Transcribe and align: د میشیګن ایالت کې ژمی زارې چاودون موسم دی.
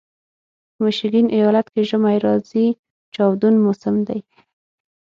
د 0.73 0.75
میشیګن 0.81 1.27
ایالت 1.35 1.67
کې 1.73 1.81
ژمی 1.89 2.17
زارې 2.23 2.65
چاودون 3.13 3.55
موسم 3.65 3.95
دی. 4.07 4.19